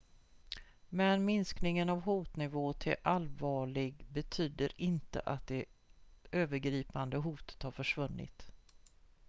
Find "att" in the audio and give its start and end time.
5.19-5.47